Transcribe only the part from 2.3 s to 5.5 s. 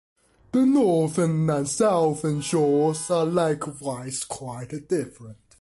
shores are likewise quite different.